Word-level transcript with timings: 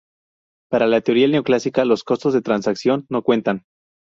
Para 0.71 0.87
la 0.87 1.01
teoría 1.01 1.27
neoclásica 1.27 1.85
los 1.85 2.03
costos 2.03 2.33
de 2.33 2.41
transacción 2.41 3.05
no 3.07 3.21
cuentan. 3.21 3.65